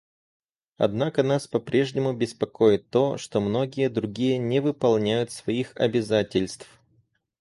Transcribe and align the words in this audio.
Однако 0.77 1.21
нас 1.21 1.47
попрежнему 1.47 2.13
беспокоит 2.15 2.89
то, 2.89 3.19
что 3.19 3.39
многие 3.39 3.87
другие 3.87 4.39
не 4.39 4.59
выполняют 4.59 5.31
своих 5.31 5.77
обязательств. 5.77 6.67